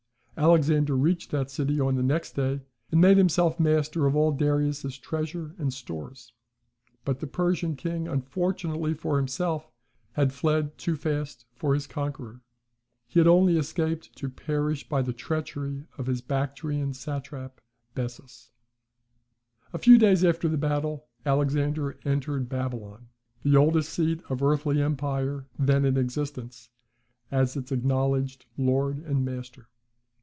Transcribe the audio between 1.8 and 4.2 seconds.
the next day, and made himself master of